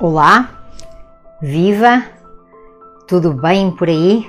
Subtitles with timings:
[0.00, 0.66] Olá,
[1.40, 2.04] viva,
[3.06, 4.28] tudo bem por aí?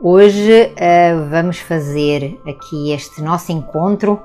[0.00, 4.20] Hoje uh, vamos fazer aqui este nosso encontro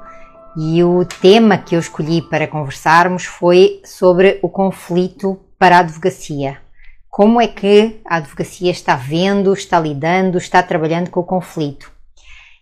[0.58, 6.58] e o tema que eu escolhi para conversarmos foi sobre o conflito para a advocacia.
[7.12, 11.92] Como é que a advocacia está vendo, está lidando, está trabalhando com o conflito?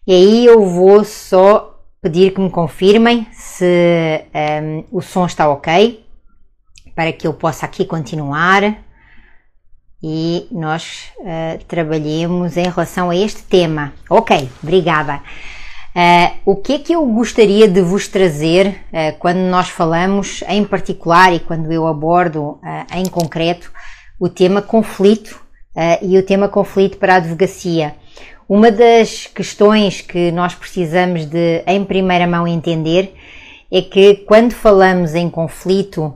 [0.05, 5.49] E aí eu vou só pedir que me confirmem se um, ehm, o som está
[5.49, 6.10] ok
[7.01, 8.77] para que eu possa aqui continuar
[10.03, 13.91] e nós uh, trabalhemos em relação a este tema.
[14.07, 15.15] Ok, obrigada.
[15.95, 20.63] Uh, o que é que eu gostaria de vos trazer uh, quando nós falamos em
[20.63, 22.59] particular e quando eu abordo
[22.93, 23.71] em concreto
[24.19, 25.41] o tema conflito
[26.03, 27.95] e o tema conflito para a advocacia?
[28.47, 33.15] Uma das questões que nós precisamos de, em primeira mão, entender
[33.71, 36.13] é que quando falamos em conflito,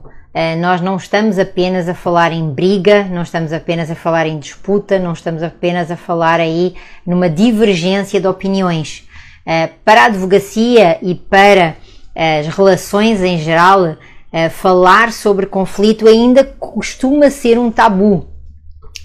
[0.58, 4.98] nós não estamos apenas a falar em briga, não estamos apenas a falar em disputa,
[4.98, 6.74] não estamos apenas a falar aí
[7.06, 9.08] numa divergência de opiniões.
[9.46, 11.76] Eh, para a advocacia e para
[12.14, 13.96] eh, as relações em geral,
[14.50, 18.26] falar sobre conflito ainda costuma ser um tabu.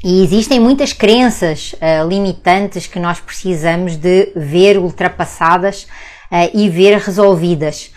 [0.03, 1.73] E existem muitas crenças
[2.09, 5.87] limitantes que nós precisamos de ver ultrapassadas
[6.53, 7.91] e ver resolvidas.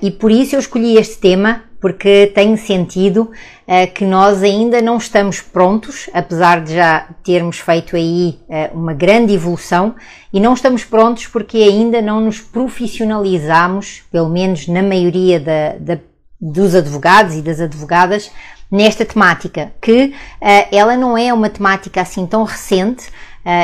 [0.00, 3.22] e por isso eu escolhi este tema porque tenho sentido
[3.66, 8.94] uh, que nós ainda não estamos prontos, apesar de já termos feito aí uh, uma
[8.94, 9.96] grande evolução,
[10.32, 15.98] e não estamos prontos porque ainda não nos profissionalizamos, pelo menos na maioria da, da,
[16.40, 18.30] dos advogados e das advogadas,
[18.70, 23.10] nesta temática, que uh, ela não é uma temática assim tão recente,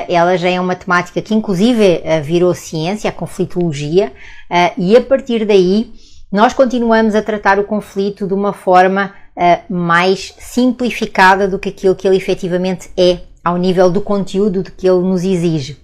[0.08, 4.12] ela já é uma temática que inclusive virou ciência, a conflitologia,
[4.76, 5.92] e a partir daí
[6.30, 11.96] nós continuamos a tratar o conflito de uma forma uh, mais simplificada do que aquilo
[11.96, 15.78] que ele efetivamente é, ao nível do conteúdo de que ele nos exige.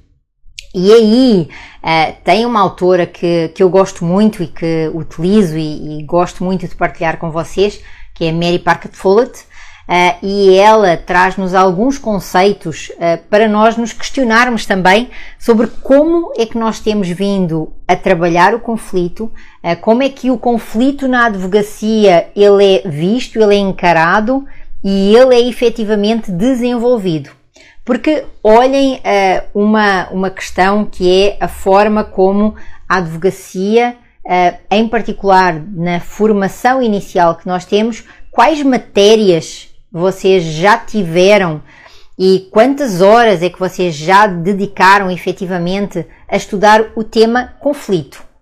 [0.75, 1.49] E aí
[1.83, 6.45] uh, tem uma autora que, que eu gosto muito e que utilizo e, e gosto
[6.45, 7.81] muito de partilhar com vocês,
[8.15, 9.47] que é Mary Parker Follett,
[9.87, 16.47] Uh, e ela traz-nos alguns conceitos uh, para nós nos questionarmos também sobre como é
[16.47, 19.31] que nós temos vindo a trabalhar o conflito,
[19.81, 24.45] como é que o conflito na advocacia ele é visto, ele é encarado
[24.83, 27.31] e ele é efetivamente desenvolvido.
[27.85, 29.01] Porque olhem
[29.55, 32.55] uma, uma questão que é a forma como
[32.89, 33.97] a advocacia,
[34.71, 41.63] em particular na formação inicial que nós temos, quais matérias vocês já tiveram
[42.19, 48.34] e quantas horas é que vocês já dedicaram efetivamente a estudar o tema conflito.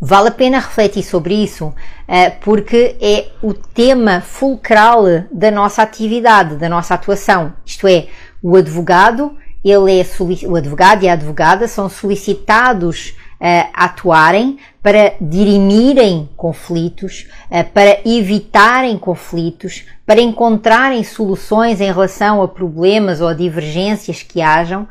[0.00, 1.72] Vale a pena refletir sobre isso,
[2.06, 7.54] eh, porque é o tema fulcral da nossa atividade, da nossa atuação.
[7.64, 8.08] Isto é,
[8.42, 10.06] o advogado, ele é
[10.46, 18.98] o advogado e a advogada são solicitados uh, atuarem para dirimirem conflitos, uh, para evitarem
[18.98, 24.86] conflitos, para encontrarem soluções em relação a problemas ou a divergências que hajam,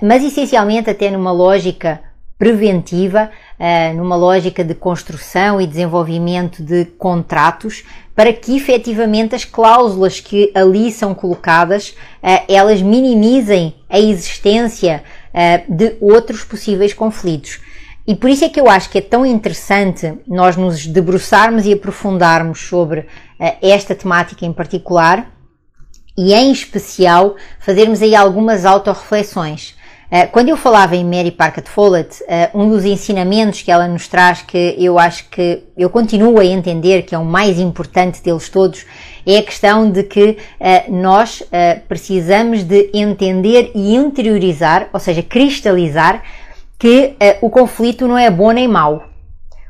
[0.00, 2.00] mas essencialmente até numa lógica
[2.38, 3.30] preventiva,
[3.96, 7.84] numa lógica de construção e desenvolvimento de contratos,
[8.14, 11.94] para que efetivamente as cláusulas que ali são colocadas,
[12.48, 15.02] elas minimizem a existência
[15.68, 17.60] de outros possíveis conflitos.
[18.06, 21.72] E por isso é que eu acho que é tão interessante nós nos debruçarmos e
[21.72, 23.06] aprofundarmos sobre uh,
[23.62, 25.32] esta temática em particular
[26.16, 29.73] e, em especial, fazermos aí algumas autorreflexões.
[30.14, 34.06] Uh, quando eu falava em Mary Parker Follett, uh, um dos ensinamentos que ela nos
[34.06, 38.48] traz, que eu acho que eu continuo a entender que é o mais importante deles
[38.48, 38.86] todos,
[39.26, 40.36] é a questão de que
[40.88, 41.42] nós
[41.88, 46.22] precisamos de entender e interiorizar, ou seja, cristalizar
[46.78, 49.04] que o conflito não é bom nem mau.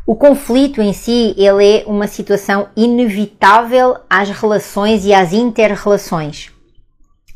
[0.04, 6.53] O conflito em si, ele é uma situação inevitável às relações e às interrelações.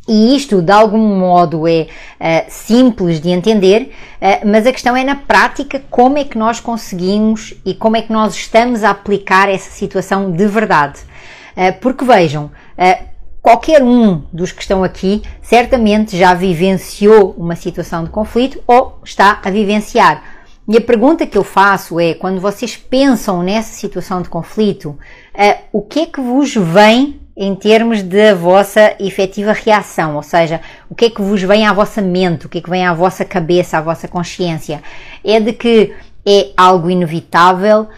[0.08, 5.04] E isto, de algum modo, é uh, simples de entender, uh, mas a questão é
[5.04, 9.50] na prática como é que nós conseguimos e como é que nós estamos a aplicar
[9.50, 11.00] essa situação de verdade.
[11.54, 12.50] Uh, porque vejam,
[13.42, 19.40] Qualquer um dos que estão aqui certamente já vivenciou uma situação de conflito ou está
[19.42, 20.22] a vivenciar.
[20.68, 24.98] E a pergunta que eu faço é: quando vocês pensam nessa situação de conflito,
[25.72, 30.16] o que é que vos vem em termos da vossa efetiva reação?
[30.16, 32.68] Ou seja, o que é que vos vem à vossa mente, o que é que
[32.68, 34.82] vem à vossa cabeça, à vossa consciência?
[35.24, 35.94] É de que
[36.26, 37.88] é algo inevitável uh,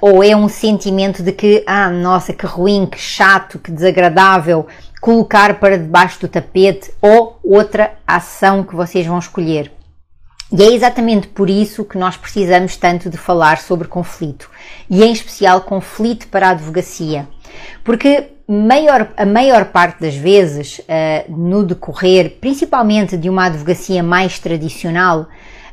[0.00, 4.68] ou é um sentimento de que, ah, nossa, que ruim, que chato, que desagradável,
[5.00, 9.72] colocar para debaixo do tapete ou outra ação que vocês vão escolher.
[10.52, 14.48] E é exatamente por isso que nós precisamos tanto de falar sobre conflito,
[14.88, 17.26] e em especial conflito para a advocacia.
[17.82, 24.38] Porque maior, a maior parte das vezes, uh, no decorrer, principalmente de uma advocacia mais
[24.38, 25.26] tradicional, uh,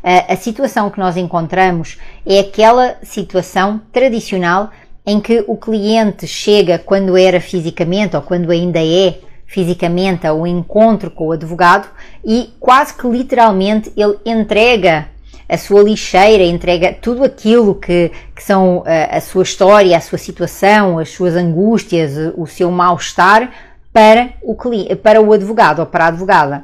[0.03, 4.69] a situação que nós encontramos é aquela situação tradicional
[5.05, 11.11] em que o cliente chega quando era fisicamente ou quando ainda é fisicamente ao encontro
[11.11, 11.89] com o advogado
[12.23, 15.09] e quase que literalmente ele entrega
[15.51, 19.99] a sua lixeira, entrega tudo aquilo que, que são a, eh, a sua história, a
[19.99, 23.51] sua situação, as suas angústias, o seu mal-estar
[23.91, 24.55] para o,
[24.95, 26.63] para o advogado ou para a advogada.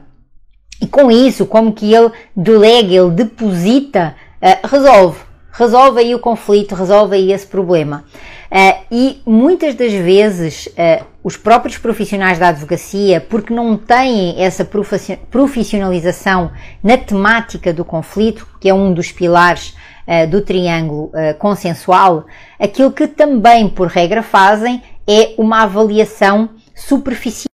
[0.82, 5.20] E com isso, como que ele delega, ele deposita, uh, resolve
[5.58, 8.06] resolve aí o conflito, resolve aí esse problema.
[8.50, 14.64] Uh, e muitas das vezes uh, os próprios profissionais da advocacia, porque não têm essa
[15.30, 16.52] profissionalização
[16.82, 19.76] na temática do conflito, que é um dos pilares
[20.08, 22.26] uh, do triângulo consensual,
[22.60, 27.48] aquilo que também, por regra, fazem é uma avaliação superficial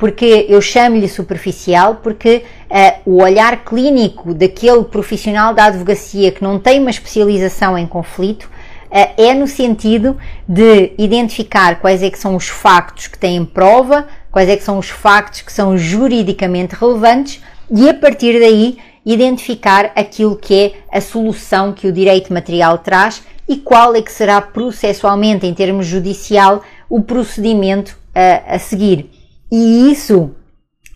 [0.00, 6.58] porque eu chamo-lhe superficial, porque uh, o olhar clínico daquele profissional da advocacia que não
[6.58, 10.16] tem uma especialização em conflito uh, é no sentido
[10.48, 14.78] de identificar quais é que são os factos que têm prova, quais é que são
[14.78, 21.02] os factos que são juridicamente relevantes e a partir daí identificar aquilo que é a
[21.02, 26.62] solução que o direito material traz e qual é que será processualmente, em termos judicial,
[26.88, 29.19] o procedimento uh, a seguir.
[29.50, 30.30] E isso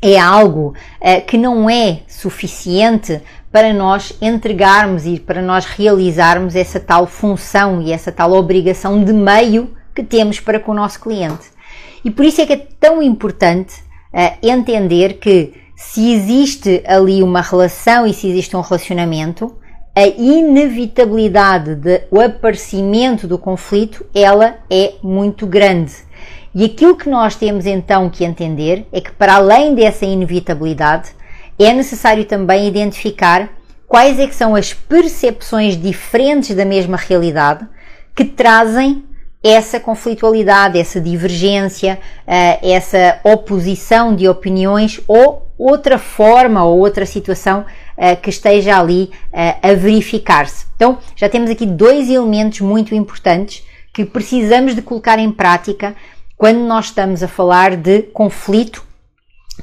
[0.00, 3.20] é algo uh, que não é suficiente
[3.50, 9.12] para nós entregarmos e para nós realizarmos essa tal função e essa tal obrigação de
[9.12, 11.46] meio que temos para com o nosso cliente.
[12.04, 13.80] E por isso é que é tão importante
[14.12, 19.56] uh, entender que se existe ali uma relação e se existe um relacionamento,
[19.96, 25.94] a inevitabilidade do aparecimento do conflito, ela é muito grande.
[26.54, 31.10] E aquilo que nós temos então que entender é que, para além dessa inevitabilidade,
[31.58, 33.48] é necessário também identificar
[33.88, 37.66] quais é que são as percepções diferentes da mesma realidade
[38.14, 39.04] que trazem
[39.42, 47.66] essa conflitualidade, essa divergência, eh, essa oposição de opiniões ou outra forma ou outra situação
[47.96, 50.66] eh, que esteja ali eh, a verificar-se.
[50.76, 55.94] Então, já temos aqui dois elementos muito importantes que precisamos de colocar em prática
[56.44, 58.84] quando nós estamos a falar de conflito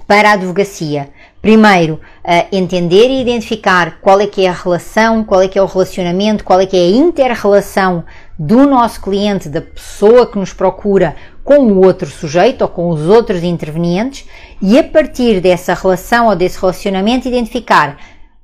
[0.08, 1.10] para a advocacia.
[1.40, 5.62] Primeiro, uh, entender e identificar qual é que é a relação, qual é que é
[5.62, 8.04] o relacionamento, qual é que é a inter-relação
[8.36, 13.02] do nosso cliente, da pessoa que nos procura com o outro sujeito ou com os
[13.02, 14.28] outros intervenientes
[14.60, 17.96] e a partir dessa relação ou desse relacionamento identificar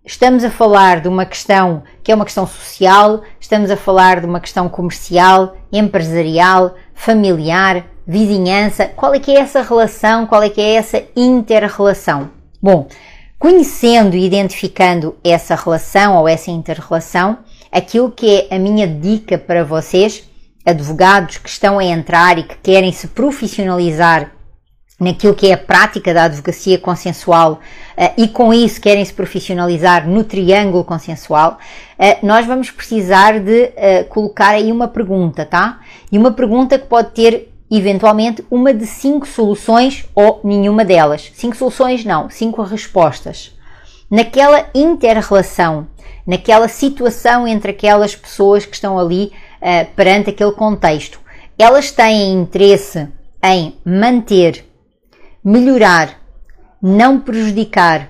[0.07, 4.25] Estamos a falar de uma questão que é uma questão social, estamos a falar de
[4.25, 10.61] uma questão comercial, empresarial, familiar, vizinhança, qual é que é essa relação, qual é que
[10.61, 12.29] é essa inter-relação?
[12.61, 12.87] Bom,
[13.37, 17.39] conhecendo e identificando essa relação ou essa inter-relação,
[17.69, 20.23] aquilo que é a minha dica para vocês,
[20.65, 24.31] advogados que estão a entrar e que querem se profissionalizar
[24.99, 27.59] naquilo que é a prática da advocacia consensual
[27.97, 31.59] uh, e com isso querem se profissionalizar no triângulo consensual,
[31.99, 35.79] uh, nós vamos precisar de uh, colocar aí uma pergunta, tá?
[36.11, 41.31] E uma pergunta que pode ter eventualmente uma de cinco soluções ou nenhuma delas.
[41.35, 43.55] Cinco soluções não, cinco respostas.
[44.09, 45.87] Naquela inter-relação,
[46.25, 49.31] naquela situação entre aquelas pessoas que estão ali
[49.61, 51.19] uh, perante aquele contexto,
[51.57, 53.07] elas têm interesse
[53.43, 54.65] em manter,
[55.43, 56.17] melhorar,
[56.81, 58.09] não prejudicar,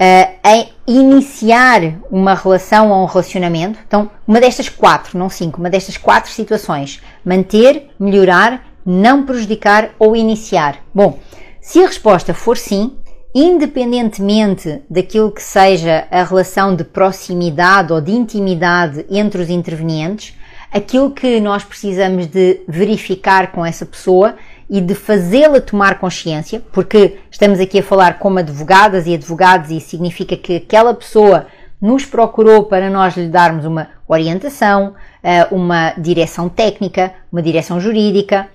[0.00, 3.78] uh, iniciar uma relação ou um relacionamento.
[3.86, 10.16] Então, uma destas quatro, não cinco, uma destas quatro situações: manter, melhorar, não prejudicar ou
[10.16, 10.78] iniciar.
[10.94, 11.18] Bom,
[11.60, 12.96] se a resposta for sim,
[13.34, 20.34] independentemente daquilo que seja a relação de proximidade ou de intimidade entre os intervenientes,
[20.72, 24.36] aquilo que nós precisamos de verificar com essa pessoa
[24.68, 29.80] e de fazê-la tomar consciência, porque estamos aqui a falar como advogadas e advogados e
[29.80, 31.46] significa que aquela pessoa
[31.80, 38.48] nos procurou para nós lhe darmos uma orientação, eh, uma direção técnica, uma direção jurídica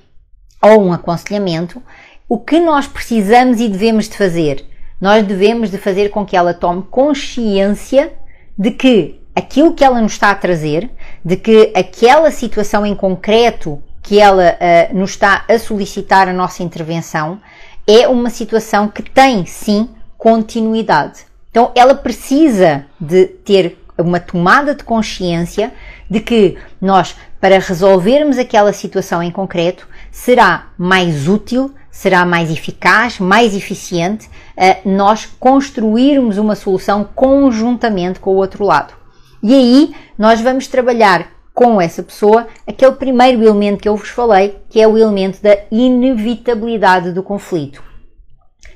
[0.62, 1.82] ou um aconselhamento.
[2.27, 4.74] O que nós precisamos e devemos de fazer?
[5.03, 8.13] nós devemos de fazer com que ela tome consciência
[8.58, 10.89] de que aquilo que ela nos está a trazer,
[11.25, 16.62] de que aquela situação em concreto que ela uh, nos está a solicitar a nossa
[16.62, 17.41] intervenção
[17.88, 21.22] é uma situação que tem sim continuidade.
[21.50, 25.72] Então ela precisa de ter uma tomada de consciência
[26.10, 33.19] de que nós, para resolvermos aquela situação em concreto, será mais útil, será mais eficaz,
[33.19, 38.93] mais eficiente uh, nós construirmos uma solução conjuntamente com o outro lado.
[39.41, 44.57] E aí nós vamos trabalhar com essa pessoa aquele primeiro elemento que eu vos falei,
[44.69, 47.83] que é o elemento da inevitabilidade do conflito.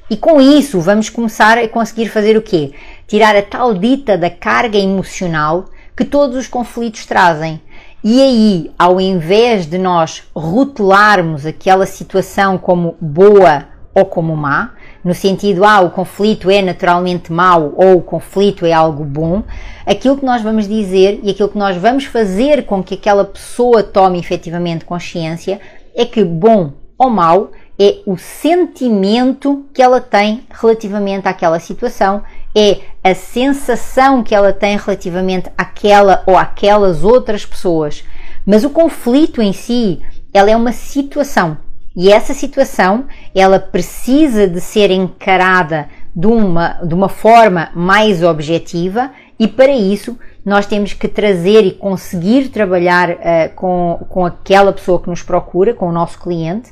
[0.10, 2.74] E com isso vamos começar a conseguir fazer o quê?
[3.08, 5.66] Tirar a tal dita da carga emocional
[5.96, 7.60] que todos os conflitos trazem.
[8.04, 14.76] E aí, ao invés de nós rotularmos aquela situação como boa ou como má,
[15.08, 19.42] no sentido, ah, o conflito é naturalmente mau ou o conflito é algo bom,
[19.86, 23.82] aquilo que nós vamos dizer e aquilo que nós vamos fazer com que aquela pessoa
[23.82, 25.62] tome efetivamente consciência
[25.96, 32.22] é que bom ou mau é o sentimento que ela tem relativamente àquela situação,
[32.54, 38.04] é a sensação que ela tem relativamente àquela ou àquelas outras pessoas.
[38.46, 40.02] Mas o conflito em si,
[40.34, 41.58] ela é uma situação.
[41.98, 49.10] E essa situação, ela precisa de ser encarada de uma, de uma forma mais objetiva
[49.40, 53.16] e para isso nós temos que trazer e conseguir trabalhar uh,
[53.56, 56.72] com, com aquela pessoa que nos procura, com o nosso cliente,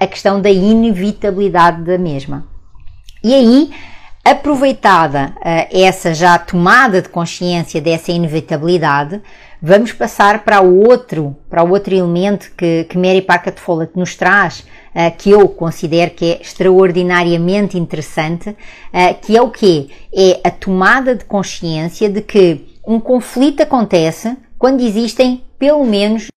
[0.00, 2.46] a questão da inevitabilidade da mesma.
[3.22, 3.70] E aí,
[4.24, 5.34] aproveitada
[5.70, 9.20] essa já tomada de consciência dessa inevitabilidade,
[9.60, 14.14] vamos passar para o outro, para o outro elemento que, que Mary Parker Follett nos
[14.16, 14.64] traz,
[15.18, 18.56] que eu considero que é extraordinariamente interessante,
[19.22, 19.88] que é o quê?
[20.12, 26.28] É a tomada de consciência de que um conflito acontece quando existem pelo menos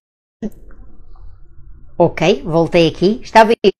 [2.03, 3.19] Ok, voltei aqui.
[3.23, 3.71] Estava eu,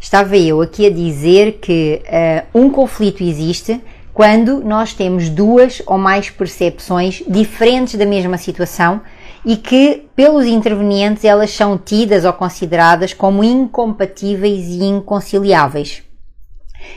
[0.00, 3.78] estava eu aqui a dizer que uh, um conflito existe
[4.16, 9.02] quando nós temos duas ou mais percepções diferentes da mesma situação
[9.44, 16.02] e que, pelos intervenientes, elas são tidas ou consideradas como incompatíveis e inconciliáveis.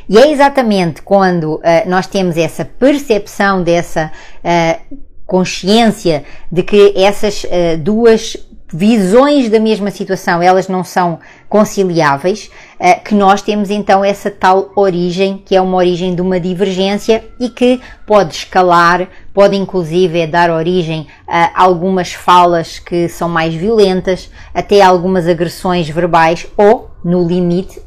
[0.08, 7.44] E é exatamente quando uh, nós temos essa percepção, dessa uh, consciência de que essas
[7.44, 8.38] uh, duas
[8.72, 14.72] visões da mesma situação, elas não são conciliáveis, eh, que nós temos então essa tal
[14.76, 20.52] origem, que é uma origem de uma divergência e que pode escalar, pode inclusive dar
[20.52, 27.82] origem a algumas falas que são mais violentas, até algumas agressões verbais ou, no limite,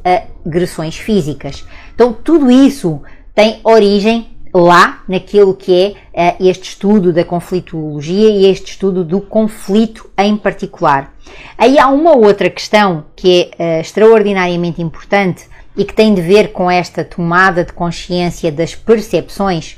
[0.45, 1.65] agressões físicas.
[1.95, 3.01] Então, tudo isso
[3.33, 9.19] tem origem lá naquilo que é uh, este estudo da conflitologia e este estudo do
[9.19, 11.11] conflito em particular.
[11.57, 16.51] Aí há uma outra questão que é uh, extraordinariamente importante e que tem de ver
[16.51, 19.75] com esta tomada de consciência das percepções,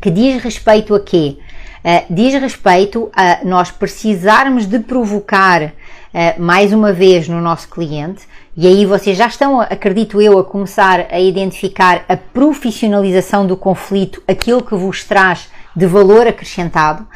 [0.00, 1.38] que diz respeito a quê?
[1.84, 5.72] Uh, diz respeito a nós precisarmos de provocar
[6.40, 8.22] mais uma vez no nosso cliente
[8.56, 14.22] e aí vocês já estão, acredito eu, a começar a identificar a profissionalização do conflito,
[14.26, 17.06] aquilo que vos traz de valor acrescentado,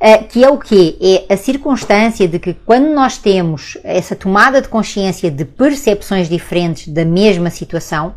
[0.00, 0.96] eh, que é o quê?
[1.28, 6.88] É a circunstância de que quando nós temos essa tomada de consciência de percepções diferentes
[6.88, 8.16] da mesma situação,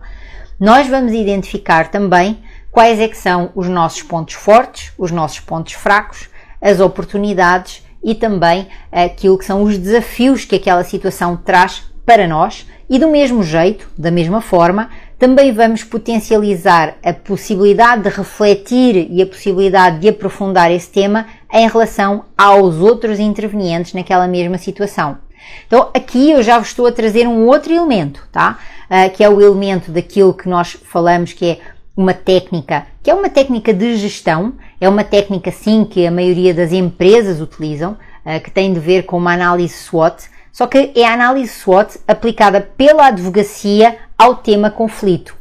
[0.60, 2.40] nós vamos identificar também
[2.72, 6.28] quais é que são os nossos pontos fortes, os nossos pontos fracos,
[6.60, 12.66] as oportunidades e também aquilo que são os desafios que aquela situação traz para nós
[12.90, 19.22] e do mesmo jeito, da mesma forma, também vamos potencializar a possibilidade de refletir e
[19.22, 25.18] a possibilidade de aprofundar esse tema em relação aos outros intervenientes naquela mesma situação.
[25.66, 28.60] Então, aqui eu já vos estou a trazer um outro elemento, tá?
[28.90, 31.60] Uh, que é o elemento daquilo que nós falamos que é
[31.96, 36.54] uma técnica, que é uma técnica de gestão, é uma técnica sim que a maioria
[36.54, 41.06] das empresas utilizam, uh, que tem de ver com uma análise SWOT, só que é
[41.06, 45.36] a análise SWOT aplicada pela advocacia ao tema conflito.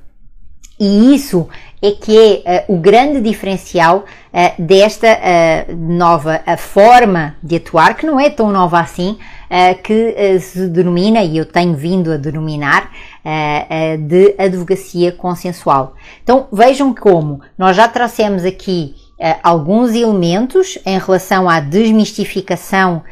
[0.80, 1.48] E isso
[1.82, 8.06] é que é uh, o grande diferencial uh, desta uh, nova forma de atuar, que
[8.06, 9.18] não é tão nova assim,
[9.84, 12.90] que se denomina, e eu tenho vindo a denominar,
[14.08, 15.94] de advocacia consensual.
[16.22, 18.94] Então vejam como nós já trouxemos aqui
[19.42, 23.02] alguns elementos em relação à desmistificação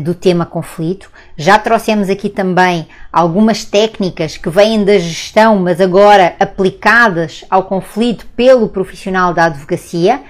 [0.00, 1.08] do tema conflito.
[1.36, 8.26] Já trouxemos aqui também algumas técnicas que vêm da gestão, mas agora aplicadas ao conflito
[8.34, 10.20] pelo profissional da advocacia,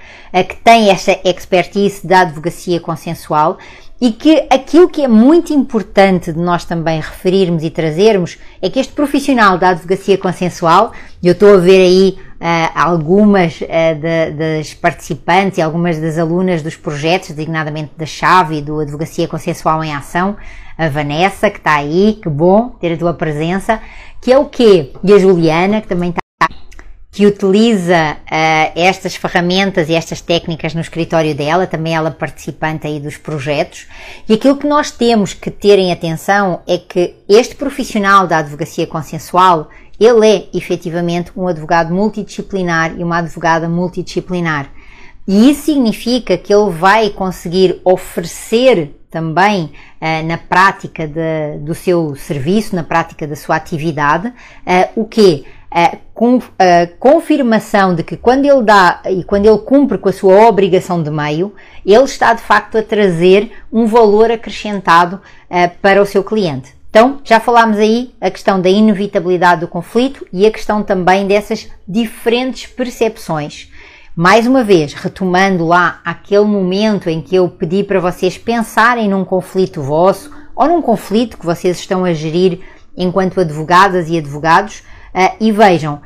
[0.47, 3.57] que tem esta expertise da advocacia consensual
[4.01, 8.79] e que aquilo que é muito importante de nós também referirmos e trazermos é que
[8.79, 12.28] este profissional da advocacia consensual, eu estou a ver aí uh,
[12.73, 13.65] algumas uh,
[13.99, 19.27] de, das participantes e algumas das alunas dos projetos, designadamente da Chave e do Advocacia
[19.27, 20.37] Consensual em Ação,
[20.77, 23.81] a Vanessa, que está aí, que bom ter a tua presença,
[24.21, 24.93] que é o quê?
[25.03, 26.19] E a Juliana, que também está
[27.11, 32.99] que utiliza uh, estas ferramentas e estas técnicas no escritório dela, também ela participante aí
[32.99, 33.87] dos projetos.
[34.27, 38.85] E aquilo que nós temos que ter em atenção é que este profissional da advocacia
[38.85, 39.69] consensual,
[39.99, 44.71] ele é efetivamente um advogado multidisciplinar e uma advogada multidisciplinar.
[45.27, 52.15] E isso significa que ele vai conseguir oferecer também uh, na prática de, do seu
[52.15, 54.33] serviço, na prática da sua atividade, uh,
[54.95, 55.45] o que?
[55.71, 55.97] a,
[56.57, 61.01] a confirmação de que quando ele dá e quando ele cumpre com a sua obrigação
[61.01, 61.53] de meio,
[61.85, 66.78] ele está de facto a trazer um valor acrescentado uh, para o seu cliente.
[66.89, 71.67] Então, já falámos aí a questão da inevitabilidade do conflito e a questão também dessas
[71.87, 73.71] diferentes percepções.
[74.15, 79.23] Mais uma vez, retomando lá aquele momento em que eu pedi para vocês pensarem num
[79.23, 82.59] conflito vosso ou num conflito que vocês estão a gerir
[82.97, 86.01] enquanto advogadas e advogados, Uh, e vejam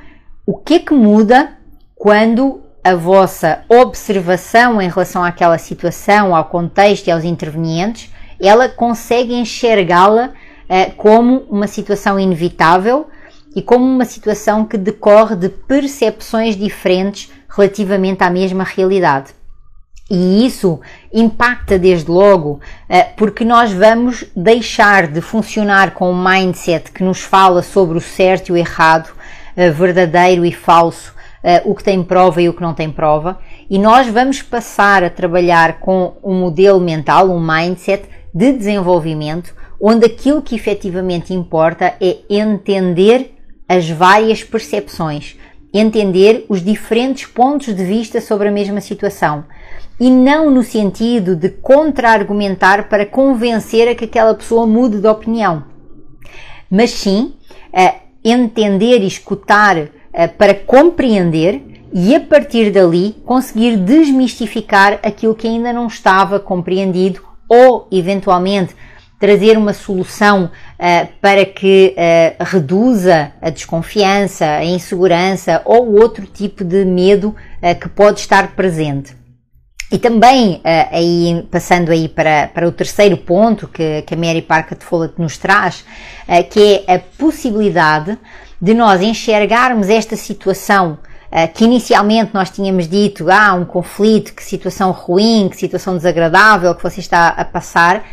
[0.46, 1.58] o que é que muda
[1.94, 9.34] quando a vossa observação em relação àquela situação, ao contexto e aos intervenientes, ela consegue
[9.34, 10.32] enxergá-la
[10.70, 13.08] uh, como uma situação inevitável
[13.56, 19.32] e como uma situação que decorre de percepções diferentes relativamente à mesma realidade.
[20.10, 20.82] E isso
[21.14, 27.22] impacta desde logo, eh, porque nós vamos deixar de funcionar com um mindset que nos
[27.22, 29.12] fala sobre o certo e o errado,
[29.56, 31.14] eh, verdadeiro e falso,
[31.66, 33.38] o que tem prova e o que não tem prova,
[33.70, 39.54] e nós vamos passar a trabalhar com um modelo mental, um mindset de desenvolvimento,
[39.86, 43.36] onde aquilo que efetivamente importa é entender
[43.68, 45.36] as várias percepções,
[45.74, 49.44] entender os diferentes pontos de vista sobre a mesma situação
[50.00, 55.66] e não no sentido de contra-argumentar para convencer a que aquela pessoa mude de opinião,
[56.72, 57.34] mas sim
[57.74, 59.90] uh, entender e escutar uh,
[60.38, 67.86] para compreender e a partir dali conseguir desmistificar aquilo que ainda não estava compreendido ou
[67.92, 68.74] eventualmente
[69.24, 76.62] trazer uma solução uh, para que uh, reduza a desconfiança, a insegurança ou outro tipo
[76.62, 79.16] de medo uh, que pode estar presente.
[79.90, 80.60] E também,
[80.92, 85.14] aí, passando aí para, para o terceiro ponto que, que a Mary Parker de Follett
[85.20, 85.86] nos traz,
[86.50, 88.18] que é a possibilidade
[88.60, 90.98] de nós enxergarmos esta situação
[91.54, 96.82] que inicialmente nós tínhamos dito, ah, um conflito, que situação ruim, que situação desagradável que
[96.82, 98.04] você está a passar,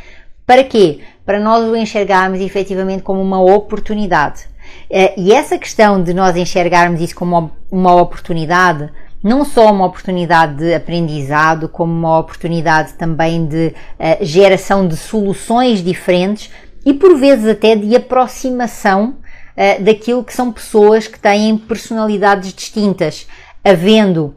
[0.50, 0.98] para quê?
[1.24, 4.48] Para nós o enxergarmos efetivamente como uma oportunidade.
[4.90, 8.90] Eh, e essa questão de nós enxergarmos isso como uma oportunidade,
[9.22, 15.84] não só uma oportunidade de aprendizado, como uma oportunidade também de uh, geração de soluções
[15.84, 16.50] diferentes
[16.84, 19.18] e por vezes até de aproximação
[19.56, 23.28] uh, daquilo que são pessoas que têm personalidades distintas,
[23.64, 24.34] havendo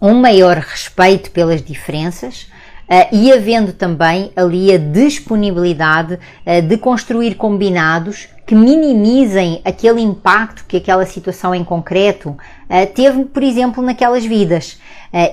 [0.00, 2.46] um maior respeito pelas diferenças,
[3.12, 10.76] e havendo também ali a disponibilidade uh, de construir combinados que minimizem aquele impacto que
[10.76, 14.78] aquela situação em concreto uh, teve, por exemplo, naquelas vidas.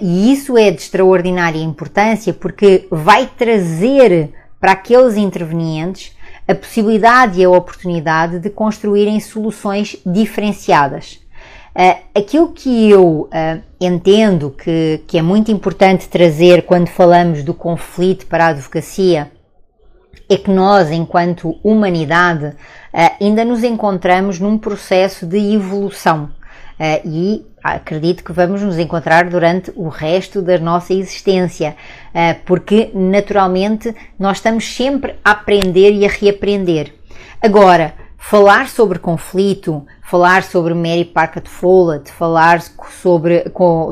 [0.01, 6.15] e isso é de extraordinária importância porque vai trazer para aqueles intervenientes
[6.47, 11.20] a possibilidade e a oportunidade de construírem soluções diferenciadas.
[11.73, 17.53] Uh, aquilo que eu uh, entendo que, que é muito importante trazer quando falamos do
[17.53, 19.31] conflito para a advocacia
[20.29, 22.55] é que nós, enquanto humanidade, uh,
[23.21, 26.29] ainda nos encontramos num processo de evolução
[27.05, 31.75] e acredito que vamos nos encontrar durante o resto da nossa existência,
[32.43, 36.91] porque naturalmente nós estamos sempre a aprender e a reaprender.
[37.39, 42.61] Agora, falar sobre conflito, falar sobre Mary Parker Follett, falar
[43.01, 43.43] sobre,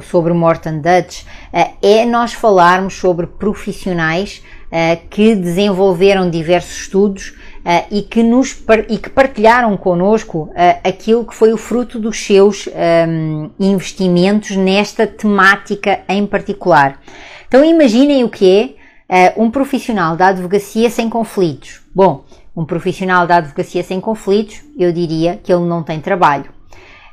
[0.04, 7.30] sobre Morton Dutch, uh, é nós falarmos sobre profissionais uh, que desenvolveram diversos estudos
[7.66, 8.56] uh, e, que nos,
[8.88, 10.50] e que partilharam connosco
[10.84, 17.00] aquilo que foi o fruto dos seus ehm, investimentos nesta temática em particular.
[17.48, 18.76] Então imaginem o que
[19.10, 21.82] é um profissional da advocacia sem conflitos.
[21.94, 22.24] Bom,
[22.60, 26.52] um profissional da advocacia sem conflitos, eu diria que ele não tem trabalho.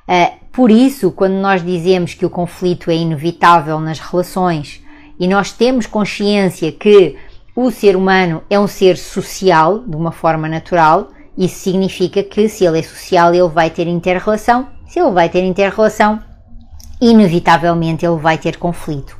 [0.08, 4.82] Uh, por isso, quando nós dizemos que o conflito é inevitável nas relações
[5.20, 7.16] e nós temos consciência que
[7.54, 12.64] o ser humano é um ser social, de uma forma natural, isso significa que se
[12.64, 14.66] ele é social, ele vai ter interrelação.
[14.88, 16.20] Se ele vai ter interrelação,
[17.00, 19.16] inevitavelmente ele vai ter conflito.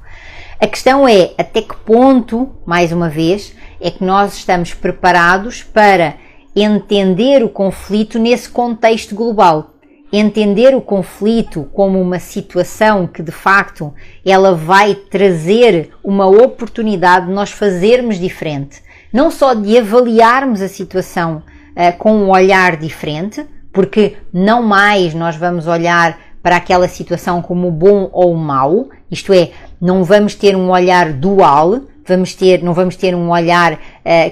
[0.60, 3.54] A questão é até que ponto, mais uma vez,
[3.86, 6.14] é que nós estamos preparados para
[6.56, 9.74] entender o conflito nesse contexto global.
[10.12, 13.94] Entender o conflito como uma situação que de facto
[14.24, 18.82] ela vai trazer uma oportunidade de nós fazermos diferente.
[19.12, 21.44] Não só de avaliarmos a situação
[21.76, 27.70] uh, com um olhar diferente, porque não mais nós vamos olhar para aquela situação como
[27.70, 32.96] bom ou mau, isto é, não vamos ter um olhar dual, vamos ter, não vamos
[32.96, 33.78] ter um olhar uh,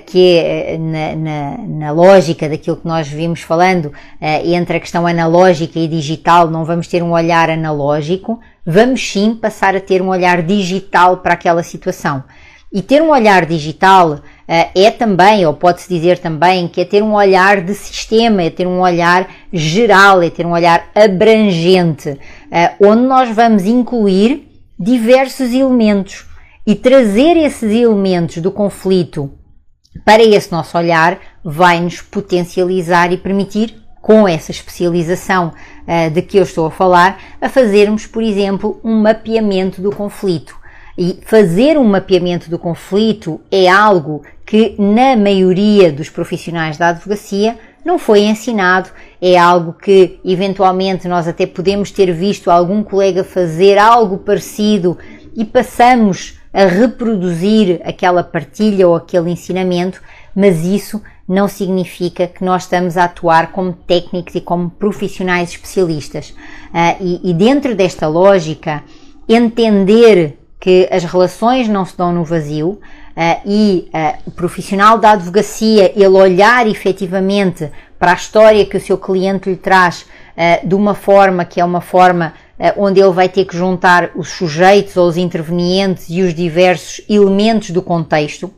[0.07, 3.93] que é na, na, na, lógica daquilo que nós vimos falando, uh,
[4.45, 9.75] entre a questão analógica e digital, não vamos ter um olhar analógico, vamos sim passar
[9.75, 12.23] a ter um olhar digital para aquela situação.
[12.73, 17.03] E ter um olhar digital uh, é também, ou pode-se dizer também, que é ter
[17.03, 22.19] um olhar de sistema, é ter um olhar geral, é ter um olhar abrangente,
[22.81, 26.34] onde nós vamos incluir diversos elementos
[26.67, 29.31] e trazer esses elementos do conflito
[30.05, 35.53] para esse nosso olhar vai nos potencializar e permitir, com essa especialização
[35.87, 40.57] uh, de que eu estou a falar, a fazermos, por exemplo, um mapeamento do conflito.
[40.97, 47.59] E fazer um mapeamento do conflito é algo que, na maioria dos profissionais da advocacia,
[47.85, 53.79] não foi ensinado, é algo que eventualmente nós até podemos ter visto algum colega fazer
[53.79, 54.99] algo parecido
[55.35, 60.01] e passamos a reproduzir aquela partilha ou aquele ensinamento,
[60.35, 66.31] mas isso não significa que nós estamos a atuar como técnicos e como profissionais especialistas.
[66.31, 68.85] Uh, e, e dentro desta lógica,
[69.29, 72.81] entender que as relações não se dão no vazio uh,
[73.45, 78.97] e uh, o profissional da advocacia, ele olhar efetivamente para a história que o seu
[78.97, 80.03] cliente lhe traz
[80.37, 82.33] uh, de uma forma que é uma forma
[82.77, 87.71] onde ele vai ter que juntar os sujeitos ou os intervenientes e os diversos elementos
[87.71, 88.53] do contexto,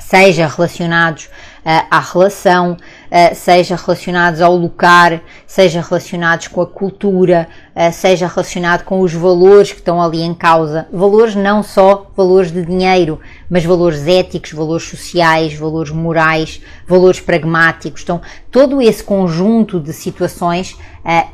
[0.00, 7.48] seja relacionados uh, à relação, uh, seja relacionados ao lugar, seja relacionados com a cultura,
[7.76, 10.88] uh, seja relacionado com os valores que estão ali em causa.
[10.92, 18.02] Valores não só valores de dinheiro, mas valores éticos, valores sociais, valores morais, valores pragmáticos.
[18.02, 20.76] Então, todo esse conjunto de situações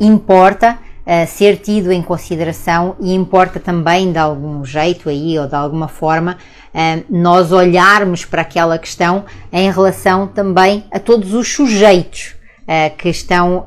[0.00, 5.54] importa uh, ser tido em consideração e importa também de algum jeito aí ou de
[5.54, 6.36] alguma forma
[6.74, 13.08] uh, nós olharmos para aquela questão em relação também a todos os sujeitos uh, que
[13.08, 13.64] estão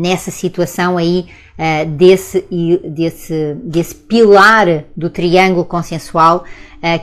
[0.00, 1.26] nessa situação aí
[1.96, 2.44] desse,
[2.84, 6.44] desse, desse pilar do triângulo consensual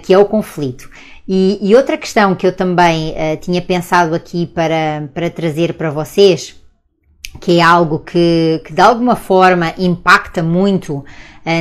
[0.04, 0.88] que é o conflito.
[1.28, 6.63] E, e, outra questão que eu também tinha pensado aqui para, para trazer para vocês
[7.40, 11.06] que é algo que, que de alguma forma impacta muito uh,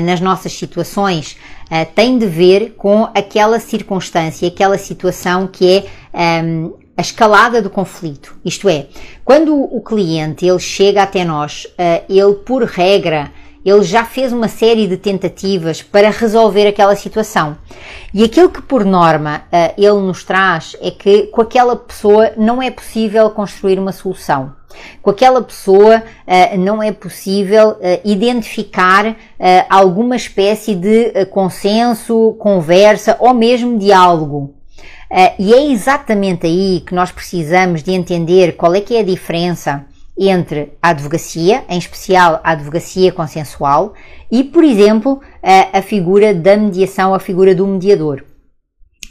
[0.05, 6.73] nas nossas situações, uh, tem de ver com aquela circunstância, aquela situação que é ehm,
[6.97, 8.37] a escalada do conflito.
[8.45, 8.87] Isto é,
[9.25, 13.31] quando o cliente ele chega até nós, uh, ele por regra
[13.65, 17.57] ele já fez uma série de tentativas para resolver aquela situação.
[18.13, 19.45] E aquilo que, por norma,
[19.79, 24.53] ele nos traz é que com aquela pessoa não é possível construir uma solução.
[25.01, 29.15] Com aquela pessoa uh, não é possível uh, identificar uh,
[29.69, 34.55] alguma espécie de consenso, conversa ou mesmo diálogo.
[35.39, 39.85] e é exatamente aí que nós precisamos de entender qual é que é a diferença
[40.19, 43.95] entre a advocacia, em especial a advocacia consensual,
[44.31, 48.25] e, por exemplo, a, a figura da mediação, a figura do mediador.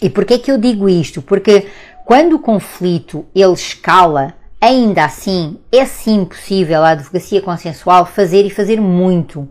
[0.02, 1.22] E porquê que eu digo isto?
[1.22, 1.68] Porque
[2.06, 8.52] quando o conflito ele escala Ainda assim, é sim possível a advocacia consensual fazer e
[8.52, 9.50] fazer muito,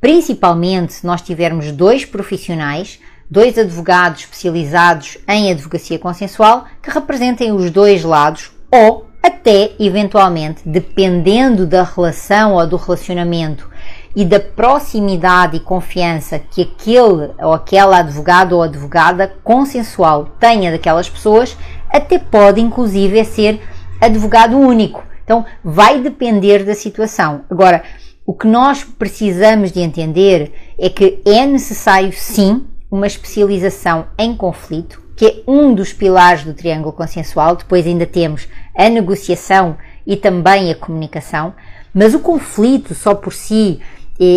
[0.00, 2.98] principalmente se nós tivermos dois profissionais,
[3.30, 11.64] dois advogados especializados em advocacia consensual que representem os dois lados ou até eventualmente, dependendo
[11.64, 13.70] da relação ou do relacionamento
[14.16, 21.08] e da proximidade e confiança que aquele ou aquela advogado ou advogada consensual tenha daquelas
[21.08, 21.56] pessoas,
[21.88, 23.60] até pode inclusive ser
[24.00, 25.02] advogado único.
[25.24, 27.42] Então vai depender da situação.
[27.50, 27.82] Agora,
[28.24, 35.02] o que nós precisamos de entender é que é necessário sim uma especialização em conflito,
[35.16, 37.56] que é um dos pilares do triângulo consensual.
[37.56, 41.54] Depois ainda temos a negociação e também a comunicação,
[41.92, 43.80] mas o conflito só por si,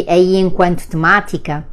[0.08, 1.66] aí enquanto temática,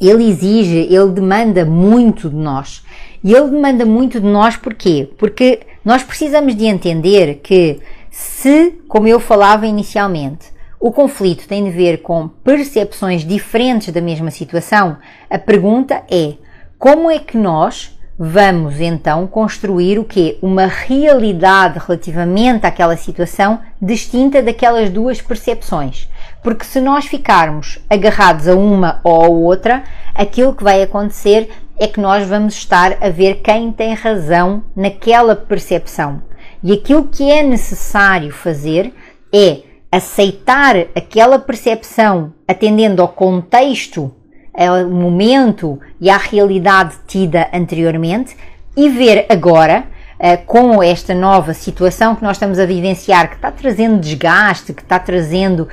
[0.00, 2.82] ele exige, ele demanda muito de nós.
[3.22, 5.12] E ele demanda muito de nós porquê?
[5.18, 10.46] Porque nós precisamos de entender que se, como eu falava inicialmente,
[10.78, 14.96] o conflito tem de ver com percepções diferentes da mesma situação,
[15.28, 16.34] a pergunta é:
[16.78, 20.38] como é que nós vamos então construir o quê?
[20.42, 26.06] Uma realidade relativamente àquela situação distinta daquelas duas percepções.
[26.42, 31.86] Porque se nós ficarmos agarrados a uma ou a outra, aquilo que vai acontecer é
[31.86, 36.22] que nós vamos estar a ver quem tem razão naquela percepção.
[36.62, 38.92] E aquilo que é necessário fazer
[39.32, 44.14] é aceitar aquela percepção atendendo ao contexto,
[44.54, 48.36] ao momento e à realidade tida anteriormente
[48.76, 49.84] e ver agora
[50.20, 54.82] Uh, com esta nova situação que nós estamos a vivenciar, que está trazendo desgaste, que
[54.82, 55.68] está trazendo uh,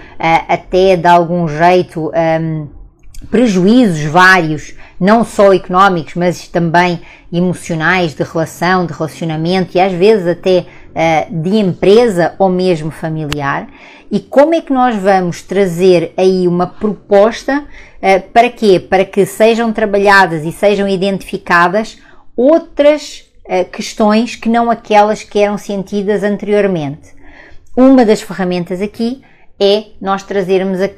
[0.48, 2.66] até de algum jeito um,
[3.30, 7.02] prejuízos vários, não só económicos, mas também
[7.32, 13.68] emocionais, de relação, de relacionamento e às vezes até uh, de empresa ou mesmo familiar
[14.10, 18.80] e como é que nós vamos trazer aí uma proposta uh, para quê?
[18.80, 21.98] Para que sejam trabalhadas e sejam identificadas
[22.36, 27.16] outras uh, questões que não aquelas que eram sentidas anteriormente.
[27.76, 29.22] Uma das ferramentas aqui
[29.60, 30.90] é nós trazermos a,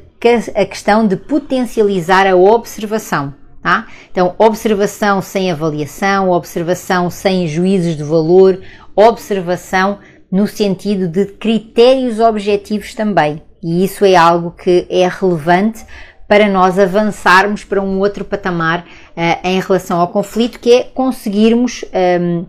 [0.55, 3.34] a questão de potencializar a observação.
[3.62, 3.88] Tá?
[4.10, 8.62] Então, observação sem avaliação, observação sem juízos de valor,
[8.95, 9.99] observação
[10.32, 13.41] no sentido de critérios objetivos também.
[13.62, 15.86] E isso é algo que é relevante
[16.27, 21.84] para nós avançarmos para um outro patamar uh, em relação ao conflito, que é conseguirmos
[21.84, 22.45] um, ehm,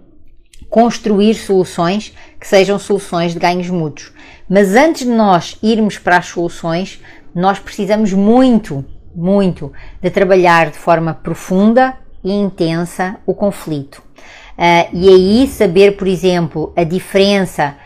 [0.68, 4.12] construir soluções que sejam soluções de ganhos mútuos.
[4.48, 7.00] Mas antes de nós irmos para as soluções,
[7.34, 14.02] nós precisamos muito, muito de trabalhar de forma profunda e intensa o conflito.
[14.58, 17.76] Uh, e aí saber, por exemplo, a diferença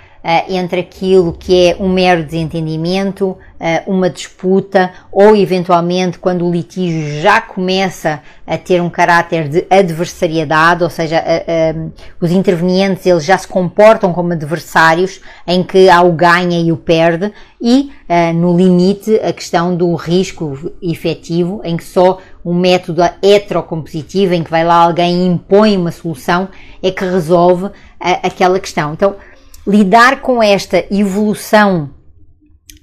[0.48, 3.38] entre aquilo que é um mero desentendimento, uh,
[3.86, 10.82] uma disputa ou eventualmente quando o litígio já começa a ter um caráter de adversariedade,
[10.82, 11.22] ou seja,
[12.20, 16.76] os intervenientes eles já se comportam como adversários em que há o ganha e o
[16.76, 17.90] perde e
[18.34, 24.50] no limite a questão do risco efetivo em que só um método heterocompositivo em que
[24.50, 26.48] vai lá alguém e impõe uma solução
[26.82, 28.92] é que resolve aquela questão.
[28.92, 29.16] Então,
[29.66, 31.90] lidar com esta evolução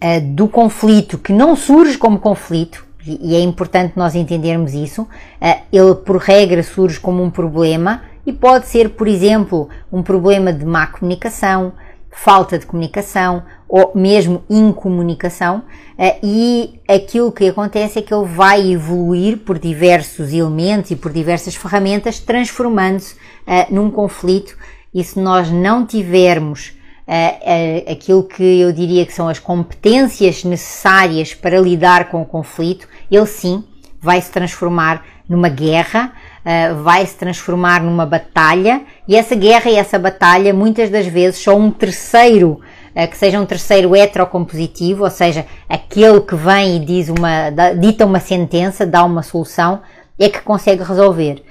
[0.04, 5.62] uh, do conflito, que não surge como conflito, e, é importante nós entendermos isso, uh,
[5.72, 10.65] ele por regra surge como um problema e pode ser, por exemplo, um problema de
[10.65, 11.74] má comunicação,
[12.13, 15.60] falta de comunicação ou mesmo incomunicação,
[15.98, 21.12] uh, e aquilo que acontece é que ele vai evoluir por diversos elementos e por
[21.12, 23.15] diversas ferramentas, transformando-se
[23.72, 24.56] num conflito
[24.94, 26.74] e se nós não tivermos
[27.08, 32.26] uh, uh, aquilo que eu diria que são as competências necessárias para lidar com o
[32.26, 33.64] conflito, ele sim
[34.02, 39.76] vai se transformar numa guerra, uh, vai se transformar numa batalha, e essa guerra e
[39.76, 42.60] essa batalha muitas das vezes só um terceiro
[43.10, 47.50] que seja um terceiro heterocompositivo, ou seja, aquele que vem e diz uma,
[47.80, 49.82] dita uma sentença, dá uma solução,
[50.20, 51.42] é que consegue resolver.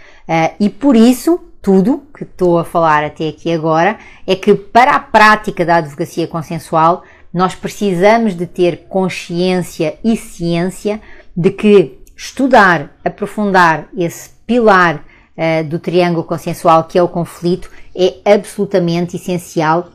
[0.60, 5.00] e por isso, tudo que estou a falar até aqui agora é que para a
[5.00, 11.00] prática da advocacia consensual nós precisamos de ter consciência e ciência
[11.36, 14.96] de que estudar, aprofundar esse pilar
[15.36, 19.88] uh, do triângulo consensual que é o conflito é absolutamente essencial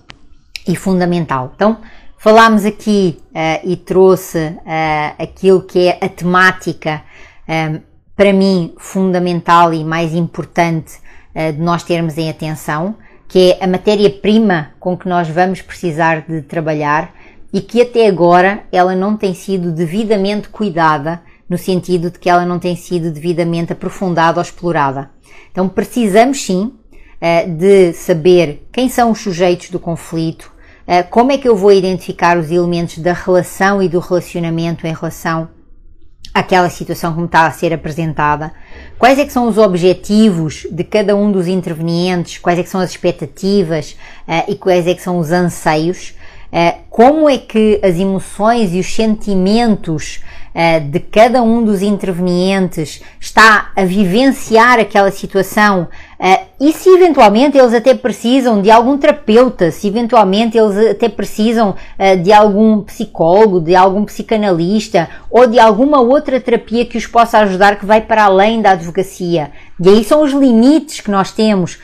[0.68, 1.52] e fundamental.
[1.56, 1.80] Então,
[2.18, 7.04] falámos aqui uh, e trouxe uh, aquilo que é a temática
[8.16, 10.98] para mim fundamental e mais importante
[11.52, 12.96] de nós termos em atenção,
[13.28, 17.14] que é a matéria-prima com que nós vamos precisar de trabalhar
[17.52, 22.46] e que até agora ela não tem sido devidamente cuidada, no sentido de que ela
[22.46, 25.12] não tem sido devidamente aprofundada ou explorada.
[25.52, 26.74] Então precisamos sim
[27.22, 30.56] eh, de saber quem são os sujeitos do conflito,
[31.10, 35.50] como é que eu vou identificar os elementos da relação e do relacionamento em relação
[36.32, 38.54] àquela situação como está a ser apresentada?
[38.98, 42.38] Quais é que são os objetivos de cada um dos intervenientes?
[42.38, 43.92] Quais é que são as expectativas
[44.28, 46.16] uh, e quais é que são os anseios?
[46.52, 50.22] Uh, como é que as emoções e os sentimentos
[50.56, 55.90] uh, de cada um dos intervenientes está a vivenciar aquela situação
[56.20, 61.72] uh, e se eventualmente eles até precisam de algum terapeuta, se eventualmente eles até precisam
[61.72, 67.40] uh, de algum psicólogo, de algum psicanalista ou de alguma outra terapia que os possa
[67.40, 69.52] ajudar que vai para além da advocacia.
[69.78, 71.80] E aí são os limites que nós temos,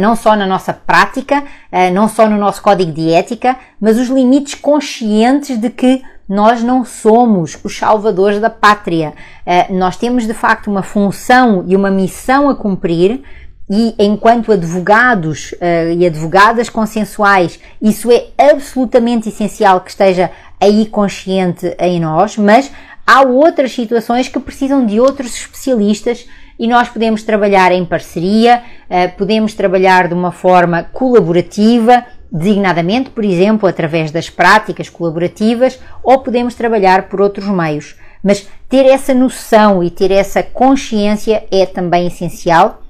[0.00, 1.44] não só na nossa prática,
[1.92, 6.84] não só no nosso código de ética, mas os limites conscientes de que nós não
[6.84, 9.14] somos os salvadores da pátria.
[9.46, 13.22] Uh, nós temos de facto uma função e uma missão a cumprir.
[13.68, 21.74] E enquanto advogados uh, e advogadas consensuais, isso é absolutamente essencial que esteja aí consciente
[21.78, 22.70] em nós, mas
[23.06, 26.26] há outras situações que precisam de outros especialistas
[26.58, 33.24] e nós podemos trabalhar em parceria, uh, podemos trabalhar de uma forma colaborativa designadamente, por
[33.24, 37.96] exemplo, através das práticas colaborativas, ou podemos trabalhar por outros meios.
[38.22, 42.82] Mas ter essa noção e ter essa consciência é também essencial,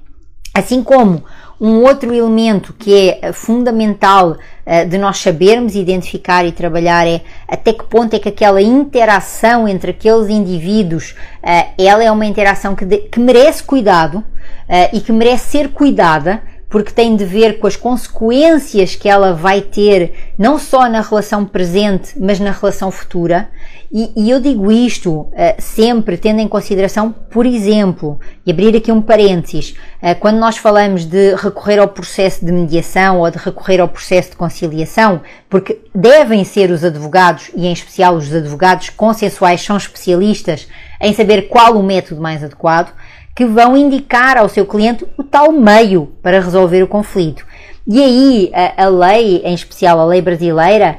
[0.55, 1.23] assim como
[1.61, 7.73] um outro elemento que é fundamental uh, de nós sabermos identificar e trabalhar é até
[7.73, 12.85] que ponto é que aquela interação entre aqueles indivíduos, uh, ela é uma interação que,
[12.85, 14.23] de, que merece cuidado
[14.93, 16.43] e que merece ser cuidada
[16.77, 21.43] porque tem de ver com as consequências que ela vai ter, não só na relação
[21.43, 23.49] presente, mas na relação futura.
[23.91, 28.93] E, e eu digo isto uh, sempre tendo em consideração, por exemplo, e abrir aqui
[28.93, 33.81] um parênteses, uh, quando nós falamos de recorrer ao processo de mediação ou de recorrer
[33.81, 39.63] ao processo de conciliação, porque devem ser os advogados, e em especial os advogados consensuais,
[39.63, 40.69] são especialistas
[41.01, 42.93] em saber qual o método mais adequado
[43.37, 47.47] que vão indicar ao seu cliente o tal meio para resolver o conflito.
[47.87, 50.99] E aí a, a lei, em especial a lei brasileira,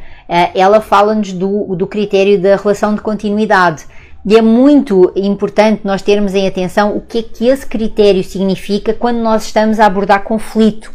[0.54, 3.86] ela fala-nos do, do critério da relação de continuidade.
[4.26, 8.94] E é muito importante nós termos em atenção o que é que esse critério significa
[8.94, 10.92] quando nós estamos a abordar conflito.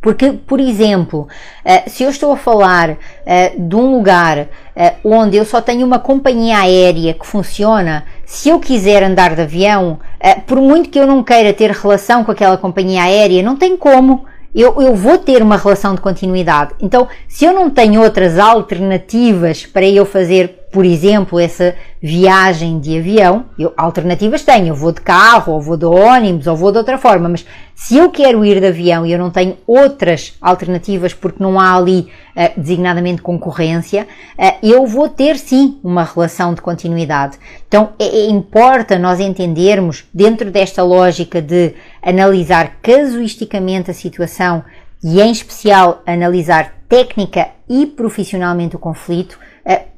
[0.00, 1.28] Porque, por exemplo,
[1.62, 5.86] eh, se eu estou a falar eh, de um lugar eh, onde eu só tenho
[5.86, 9.98] uma companhia aérea que funciona, se eu quiser andar de avião,
[10.46, 14.24] por muito que eu não queira ter relação com aquela companhia aérea, não tem como.
[14.54, 16.72] Eu, eu vou ter uma relação de continuidade.
[16.80, 22.96] Então, se eu não tenho outras alternativas para eu fazer por exemplo, essa viagem de
[22.96, 26.78] avião, eu, alternativas tenho, eu vou de carro, ou vou de ônibus, ou vou de
[26.78, 31.12] outra forma, mas se eu quero ir de avião e eu não tenho outras alternativas
[31.12, 34.06] porque não há ali uh, designadamente concorrência,
[34.38, 37.36] uh, eu vou ter sim uma relação de continuidade.
[37.66, 44.62] Então é, é, importa nós entendermos, dentro desta lógica de analisar casuisticamente a situação
[45.02, 49.38] e em especial analisar técnica e profissionalmente o conflito,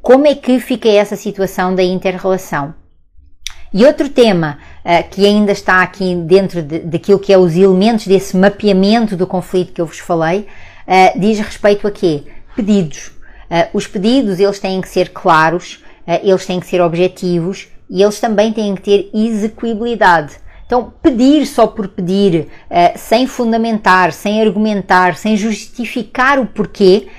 [0.01, 2.75] como é que fica essa situação da interrelação?
[3.75, 8.07] E outro tema uh, que ainda está aqui dentro de, daquilo que é os elementos
[8.07, 10.41] desse mapeamento do conflito que eu vos falei,
[10.87, 12.25] uh, diz respeito a quê?
[12.55, 13.09] Pedidos.
[13.51, 15.83] Uh, os pedidos, eles têm que ser claros,
[16.23, 20.35] eles têm que ser objetivos e eles também têm que ter execuibilidade.
[20.67, 22.49] Então, pedir só por pedir,
[22.97, 27.11] sem fundamentar, sem argumentar, sem justificar o porquê, eh,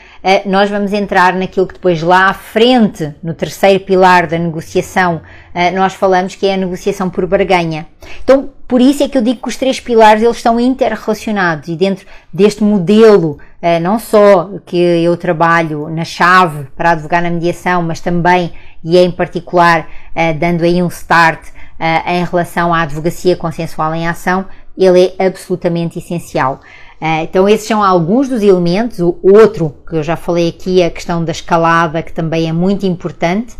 [0.45, 5.21] nós vamos entrar naquilo que depois lá à frente, no terceiro pilar da negociação,
[5.53, 7.85] eh, nós falamos que é a negociação por barganha.
[8.23, 11.75] Então, por isso é que eu digo que os três pilares eles estão interrelacionados e
[11.75, 17.83] dentro deste modelo, eh, não só que eu trabalho na chave para advogar na mediação,
[17.83, 19.87] mas também e em particular
[20.39, 21.39] dando aí um start
[22.05, 24.45] em relação à advocacia consensual em ação,
[24.77, 26.59] ele é absolutamente essencial.
[27.05, 28.99] Eh, então, esses são alguns dos elementos.
[28.99, 32.53] O outro, que eu já falei aqui, é a questão da escalada, que também é
[32.53, 33.57] muito importante.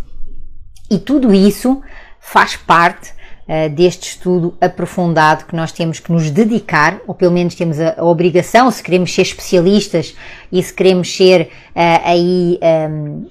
[0.89, 1.82] E tudo isso
[2.21, 7.53] faz parte uh, deste estudo aprofundado que nós temos que nos dedicar, ou pelo menos
[7.53, 10.15] temos a, a obrigação, se queremos ser especialistas
[10.49, 13.25] e se queremos ser uh, aí um, ehm,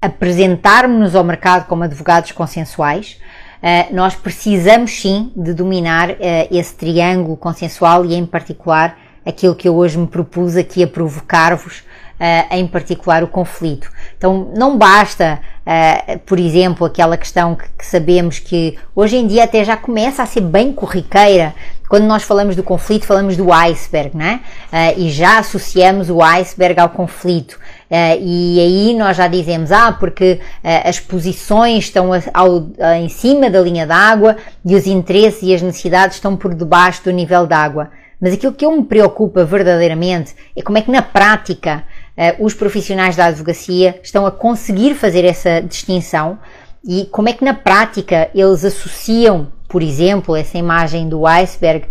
[0.00, 3.18] apresentarmos-nos ao mercado como advogados consensuais.
[3.60, 6.10] Uh, nós precisamos sim de dominar
[6.48, 11.82] esse triângulo consensual e, em particular, aquilo que eu hoje me propus aqui a provocar-vos,
[12.18, 13.90] uh, em particular o conflito.
[14.16, 19.44] Então, não basta, uh, por exemplo, aquela questão que, que, sabemos que hoje em dia
[19.44, 21.54] até já começa a ser bem corriqueira.
[21.90, 24.40] Quando nós falamos do conflito, falamos do iceberg, né?
[24.72, 27.58] Uh, e já associamos o iceberg ao conflito.
[27.90, 33.08] Uh, e aí nós já dizemos, ah, porque as posições estão a, ao, a, em
[33.08, 37.46] cima da linha d'água e os interesses e as necessidades estão por debaixo do nível
[37.46, 37.90] d'água.
[38.20, 41.84] Mas aquilo que eu me preocupa verdadeiramente é como é que na prática
[42.16, 46.38] uh, os profissionais da advocacia estão a conseguir fazer essa distinção
[46.84, 51.86] e como é que na prática eles associam, por exemplo, essa imagem do iceberg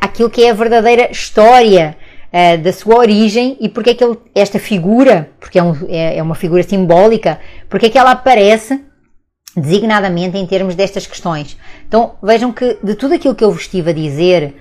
[0.00, 1.96] àquilo que é a verdadeira história
[2.32, 6.18] uh, da sua origem e porque é que ele, esta figura, porque é, um, é,
[6.18, 8.80] é, uma figura simbólica, porque é que ela aparece
[9.56, 11.56] designadamente em termos destas questões.
[11.86, 14.54] Então vejam que de tudo aquilo que eu vos estive a dizer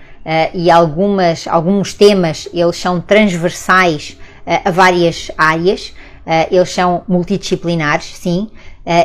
[0.54, 5.94] e algumas, alguns temas, eles são transversais uh, a várias áreas,
[6.52, 8.52] eles são multidisciplinares, sim,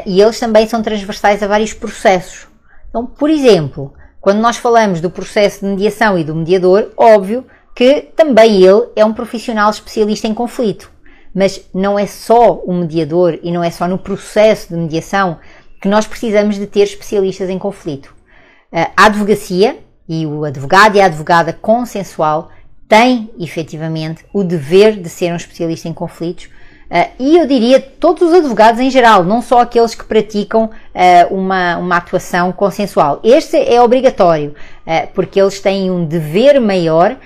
[0.04, 2.48] e eles também são transversais a vários processos.
[2.88, 8.02] Então, por exemplo, quando nós falamos do processo de mediação e do mediador, óbvio que
[8.16, 10.90] também ele é um profissional especialista em conflito.
[11.34, 15.38] Mas não é só o mediador e não é só no processo de mediação
[15.80, 18.14] que nós precisamos de ter especialistas em conflito.
[18.96, 22.50] A advocacia e o advogado e a advogada consensual
[22.88, 26.48] têm efetivamente o dever de ser um especialista em conflitos
[26.92, 31.34] Uh, e eu diria todos os advogados em geral, não só aqueles que praticam uh,
[31.34, 33.18] uma, uma atuação consensual.
[33.24, 34.54] Este é obrigatório,
[34.86, 37.16] uh, porque eles têm um dever maior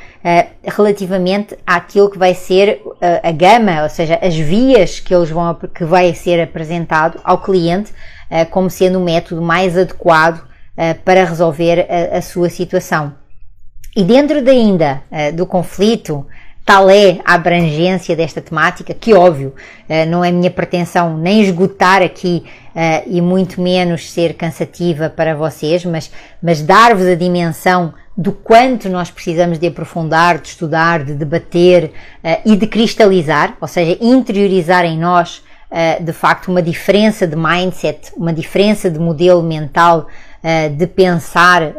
[0.65, 2.83] relativamente àquilo que vai ser
[3.23, 7.93] a gama, ou seja, as vias que eles vão que vai ser apresentado ao cliente
[8.51, 10.45] como sendo o método mais adequado
[11.05, 13.15] para resolver a, a, sua situação.
[13.97, 15.03] E dentro de ainda
[15.35, 16.27] do conflito,
[16.67, 19.55] Tal é a abrangência desta temática, que óbvio,
[19.89, 22.43] eh, não é minha pretensão nem esgotar aqui
[22.75, 26.11] eh, e muito menos ser cansativa para vocês, mas,
[26.43, 31.93] mas dar-vos a dimensão do quanto nós precisamos de aprofundar, de estudar, de debater
[32.25, 35.45] eh, e de cristalizar, ou seja, interiorizar em nós
[36.01, 40.07] de facto uma diferença de mindset, uma diferença de modelo mental
[40.77, 41.75] de pensar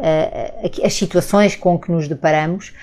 [0.83, 2.73] as situações com que nos deparamos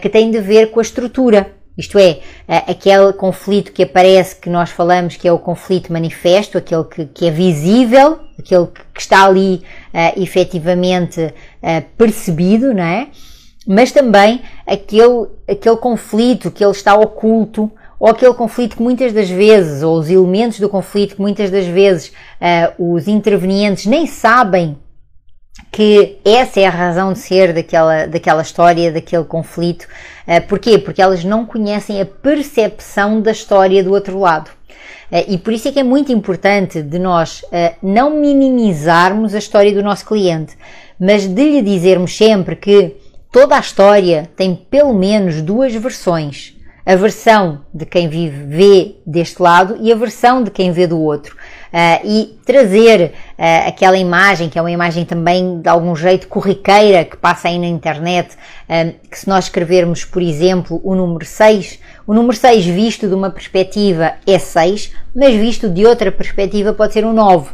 [0.00, 1.52] que tem de ver com a estrutura.
[1.76, 6.84] Isto é, aquele conflito que aparece, que nós falamos que é o conflito manifesto, aquele
[6.84, 9.62] que, que é visível, aquele que está ali
[9.92, 13.08] uh, efetivamente uh, percebido, não é?
[13.66, 19.28] Mas também aquele, aquele conflito que ele está oculto, ou aquele conflito que muitas das
[19.28, 24.78] vezes, ou os elementos do conflito que muitas das vezes uh, os intervenientes nem sabem
[25.76, 29.86] que essa é a razão de ser daquela, daquela história, daquele conflito.
[30.26, 30.78] Uh, porquê?
[30.78, 34.48] Porque elas não conhecem a percepção da história do outro lado.
[35.12, 39.38] Uh, e por isso é que é muito importante de nós uh, não minimizarmos a
[39.38, 40.56] história do nosso cliente,
[40.98, 42.96] mas de lhe dizermos sempre que
[43.30, 46.56] toda a história tem pelo menos duas versões.
[46.86, 50.98] A versão de quem vive vê deste lado e a versão de quem vê do
[50.98, 51.36] outro
[52.04, 57.16] e trazer uh, aquela imagem, que é uma imagem também de algum jeito corriqueira que
[57.16, 62.14] passa aí na internet, uh, que se nós escrevermos, por exemplo, o número 6, o
[62.14, 67.04] número 6 visto de uma perspectiva é 6, mas visto de outra perspectiva pode ser
[67.04, 67.50] um 9.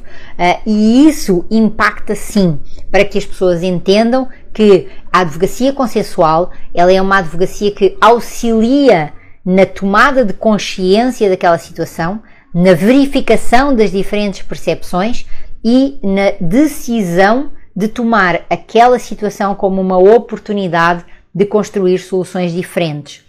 [0.66, 2.59] e isso impacta sim,
[2.91, 9.12] para que as pessoas entendam que a advocacia consensual ela é uma advocacia que auxilia
[9.45, 12.22] na tomada de consciência daquela situação,
[12.55, 15.26] na verificação das diferentes percepções
[15.64, 21.04] e na decisão de tomar aquela situação como uma oportunidade
[21.34, 23.24] de construir soluções diferentes.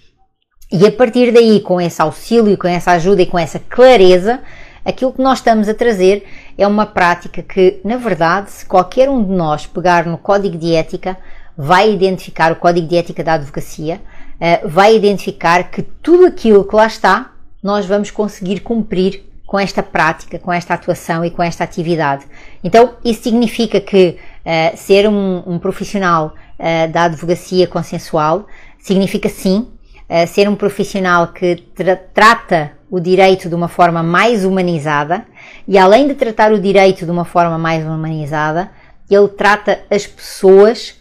[0.72, 4.42] E a partir daí, com esse auxílio, com essa ajuda e com essa clareza,
[4.84, 6.26] aquilo que nós estamos a trazer
[6.58, 10.74] é uma prática que, na verdade, se qualquer um de nós pegar no código de
[10.74, 11.18] ética,
[11.56, 14.02] vai identificar o código de ética da advocacia,
[14.40, 17.32] eh, vai identificar que tudo aquilo que lá está
[17.62, 19.24] nós vamos conseguir cumprir
[19.54, 22.26] com esta prática, com esta atuação e com esta atividade.
[22.64, 28.48] Então, isso significa que uh, ser um, um profissional uh, da advocacia consensual
[28.80, 29.68] significa sim
[30.10, 35.24] uh, ser um profissional que tra trata o direito de uma forma mais humanizada
[35.68, 38.72] e, além de tratar o direito de uma forma mais humanizada,
[39.08, 41.00] ele trata as pessoas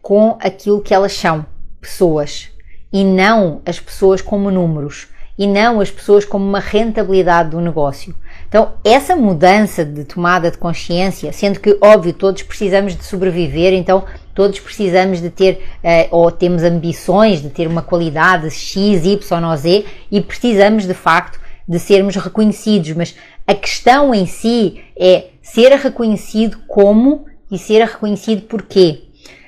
[0.00, 1.44] com aquilo que elas são,
[1.82, 2.48] pessoas,
[2.90, 5.08] e não as pessoas como números
[5.38, 8.14] e não as pessoas como uma rentabilidade do negócio.
[8.48, 14.04] Então, essa mudança de tomada de consciência, sendo que, óbvio, todos precisamos de sobreviver, então
[14.32, 19.56] todos precisamos de ter, uh, ou temos ambições de ter uma qualidade X, Y ou
[19.56, 23.16] Z, e precisamos de facto de sermos reconhecidos, mas
[23.46, 29.02] a questão em si é ser reconhecido como e ser reconhecido por quê.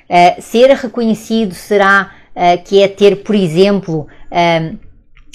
[0.09, 4.07] Uh, ser reconhecido será uh, que é ter, por exemplo,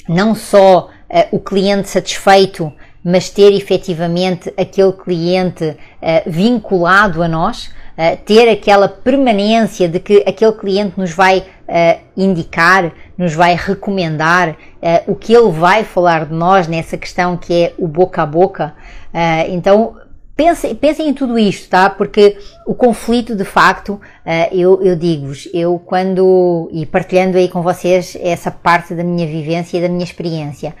[0.07, 0.89] não só
[1.31, 2.71] o cliente satisfeito,
[3.03, 5.77] mas ter efetivamente aquele cliente
[6.25, 7.69] vinculado a nós,
[8.25, 11.43] ter aquela permanência de que aquele cliente nos vai
[12.17, 14.55] indicar, nos vai recomendar
[15.05, 18.73] o que ele vai falar de nós nessa questão que é o boca a boca.
[19.49, 19.95] então,
[20.35, 21.91] Pensem, pensem em tudo isto, tá?
[21.91, 24.01] Porque o conflito, de facto, uh,
[24.51, 29.77] eu, eu digo-vos, eu quando, e partilhando aí com vocês essa parte da minha vivência
[29.77, 30.75] e da minha experiência,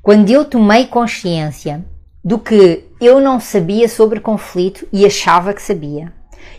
[0.00, 1.84] quando eu tomei consciência
[2.24, 6.12] do que eu não sabia sobre conflito e achava que sabia,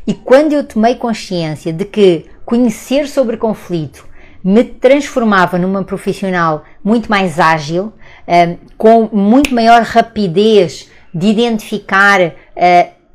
[0.06, 4.06] e quando eu tomei consciência de que conhecer sobre conflito
[4.44, 7.94] me transformava numa profissional muito mais ágil,
[8.28, 12.32] uh, com muito maior rapidez de identificar uh,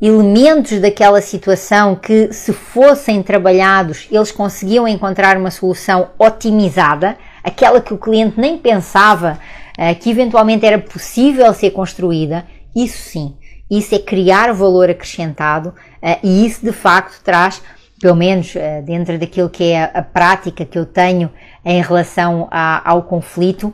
[0.00, 7.94] elementos daquela situação que, se fossem trabalhados, eles conseguiam encontrar uma solução otimizada, aquela que
[7.94, 9.38] o cliente nem pensava
[9.78, 12.44] uh, que eventualmente era possível ser construída,
[12.74, 13.36] isso sim,
[13.70, 17.62] isso é criar valor acrescentado uh, e isso de facto traz,
[18.00, 18.52] pelo menos
[18.84, 21.30] dentro daquilo que é a, prática que eu tenho
[21.64, 23.72] em relação a, ao conflito,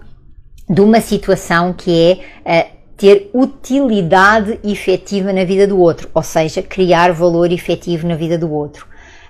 [0.69, 7.13] de uma situação que é ter utilidade efetiva na vida do outro, ou seja, criar
[7.13, 8.87] valor efetivo na vida do outro.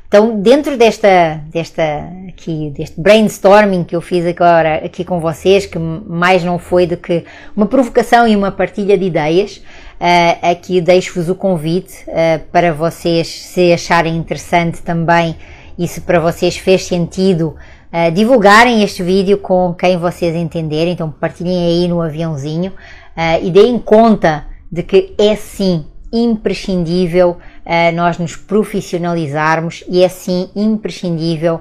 [0.09, 1.83] Então, dentro desta, desta
[2.27, 6.97] aqui, deste brainstorming que eu fiz agora aqui com vocês, que mais não foi do
[6.97, 12.73] que uma provocação e uma partilha de ideias, uh, aqui deixo-vos o convite uh, para
[12.73, 15.37] vocês, se acharem interessante também
[15.79, 17.55] e se para vocês fez sentido,
[17.93, 20.93] uh, divulgarem este vídeo com quem vocês entenderem.
[20.93, 27.95] Então, partilhem aí no aviãozinho uh, e deem conta de que é sim imprescindível uh,
[27.95, 31.61] nós nos profissionalizarmos e é sim imprescindível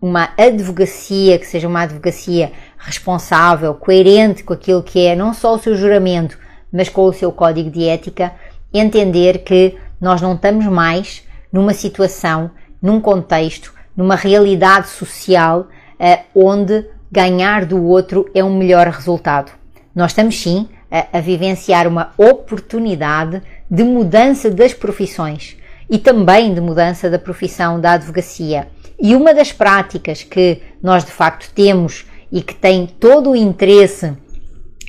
[0.00, 5.58] uma advocacia que seja uma advocacia responsável, coerente com aquilo que é não só o
[5.58, 6.38] seu juramento,
[6.72, 8.32] mas com o seu código de ética,
[8.72, 11.22] entender que nós não estamos mais
[11.52, 15.68] numa situação, num contexto, numa realidade social
[16.00, 19.52] uh, onde ganhar do outro é um melhor resultado.
[19.94, 25.54] Nós estamos sim a, a vivenciar uma oportunidade de mudança das profissões
[25.90, 28.68] e também de mudança da profissão da advocacia.
[28.98, 34.14] E uma das práticas que nós de facto temos e que tem todo o interesse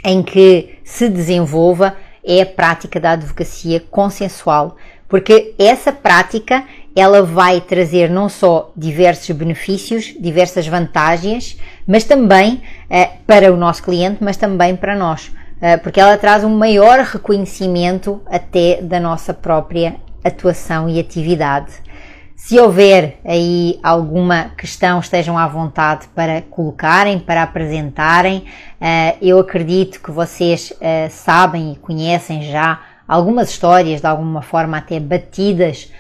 [0.06, 4.78] em que se desenvolva é a prática da advocacia consensual,
[5.10, 6.64] porque essa prática
[6.96, 13.84] ela vai trazer não só diversos benefícios, diversas vantagens, mas também eh, para o nosso
[13.84, 15.32] cliente, mas também para nós,
[15.62, 21.72] eh, porque ela traz um maior reconhecimento até da nossa própria atuação e atividade.
[22.36, 28.46] Se houver aí alguma questão, estejam à vontade para colocarem, para apresentarem.
[28.82, 30.74] Eh, eu acredito que vocês
[31.10, 35.92] sabem e conhecem já algumas histórias, de alguma forma até batidas,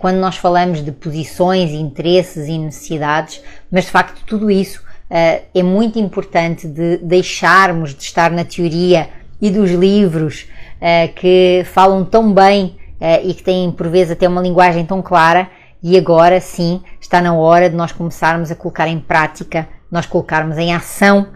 [0.00, 5.62] quando nós falamos de posições, interesses e necessidades, mas de facto tudo isso eh, é
[5.62, 9.10] muito importante de deixarmos de estar na teoria
[9.40, 10.46] e dos livros
[10.80, 12.76] eh, que falam tão bem
[13.24, 15.50] e que têm por vezes até uma linguagem tão clara
[15.82, 20.56] e agora sim está na hora de nós começarmos a colocar em prática, nós colocarmos
[20.56, 21.26] em ação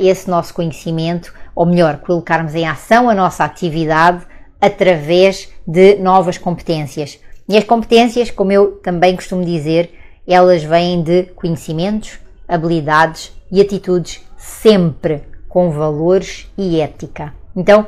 [0.00, 4.24] esse nosso conhecimento, ou melhor, colocarmos em ação a nossa atividade
[4.58, 7.18] através de novas competências.
[7.48, 9.92] E as competências, como eu também costumo dizer,
[10.26, 17.34] elas vêm de conhecimentos, habilidades e atitudes sempre com valores e ética.
[17.54, 17.86] Então,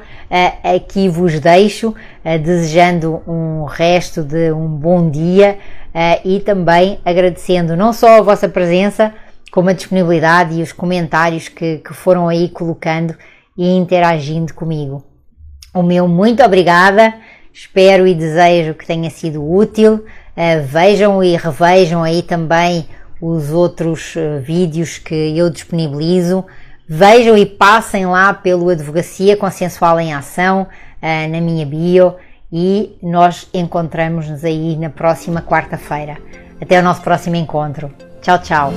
[0.63, 1.95] aqui vos deixo
[2.43, 5.59] desejando um resto de um bom dia
[6.23, 9.15] e também agradecendo não só a vossa presença,
[9.51, 13.17] como a disponibilidade e os comentários que, que foram aí colocando
[13.57, 15.03] e interagindo comigo.
[15.73, 17.15] O meu muito obrigada,
[17.55, 20.05] espero e desejo que tenha sido útil.
[20.37, 22.87] Uh, vejam e revejam aí também
[23.21, 26.45] os outros uh, vídeos que eu disponibilizo.
[26.87, 30.63] Vejam e passem lá pelo Advocacia Consensual em Ação
[31.01, 32.17] uh, na minha bio
[32.53, 36.19] e nós encontramos-nos aí na próxima quarta-feira.
[36.61, 37.91] Até o nosso próximo encontro.
[38.21, 38.73] Tchau, tchau.